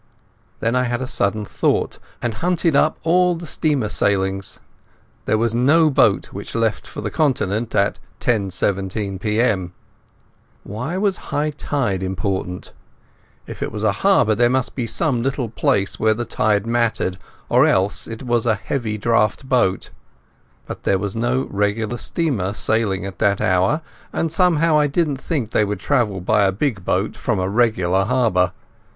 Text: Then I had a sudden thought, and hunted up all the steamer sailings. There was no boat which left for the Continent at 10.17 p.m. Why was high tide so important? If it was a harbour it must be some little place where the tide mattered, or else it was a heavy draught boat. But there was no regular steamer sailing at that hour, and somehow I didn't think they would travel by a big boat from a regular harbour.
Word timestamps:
Then 0.61 0.75
I 0.75 0.85
had 0.85 0.99
a 0.99 1.05
sudden 1.05 1.45
thought, 1.45 1.99
and 2.23 2.33
hunted 2.33 2.75
up 2.75 2.97
all 3.03 3.35
the 3.35 3.45
steamer 3.45 3.87
sailings. 3.87 4.59
There 5.25 5.37
was 5.37 5.53
no 5.53 5.91
boat 5.91 6.33
which 6.33 6.55
left 6.55 6.87
for 6.87 7.01
the 7.01 7.11
Continent 7.11 7.75
at 7.75 7.99
10.17 8.19 9.21
p.m. 9.21 9.73
Why 10.63 10.97
was 10.97 11.17
high 11.29 11.51
tide 11.51 11.99
so 12.01 12.05
important? 12.07 12.73
If 13.45 13.61
it 13.61 13.71
was 13.71 13.83
a 13.83 13.91
harbour 14.01 14.31
it 14.31 14.49
must 14.49 14.73
be 14.73 14.87
some 14.87 15.21
little 15.21 15.49
place 15.49 15.99
where 15.99 16.15
the 16.15 16.25
tide 16.25 16.65
mattered, 16.65 17.19
or 17.47 17.67
else 17.67 18.07
it 18.07 18.23
was 18.23 18.47
a 18.47 18.55
heavy 18.55 18.97
draught 18.97 19.47
boat. 19.47 19.91
But 20.65 20.81
there 20.81 20.97
was 20.97 21.15
no 21.15 21.43
regular 21.51 21.97
steamer 21.97 22.53
sailing 22.53 23.05
at 23.05 23.19
that 23.19 23.39
hour, 23.39 23.83
and 24.11 24.31
somehow 24.31 24.79
I 24.79 24.87
didn't 24.87 25.17
think 25.17 25.51
they 25.51 25.63
would 25.63 25.79
travel 25.79 26.21
by 26.21 26.41
a 26.45 26.51
big 26.51 26.83
boat 26.83 27.15
from 27.15 27.37
a 27.37 27.47
regular 27.47 28.05
harbour. 28.05 28.53